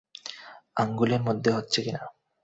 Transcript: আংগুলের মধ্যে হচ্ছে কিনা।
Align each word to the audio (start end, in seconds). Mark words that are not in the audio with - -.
আংগুলের 0.77 1.21
মধ্যে 1.21 1.49
হচ্ছে 1.51 1.79
কিনা। 1.81 2.01